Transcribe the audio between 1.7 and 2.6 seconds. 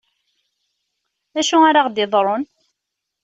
ɣ-d-iḍrun?